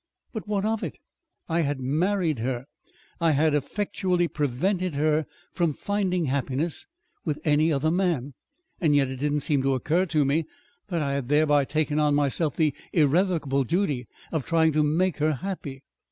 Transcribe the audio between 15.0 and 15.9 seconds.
her happy.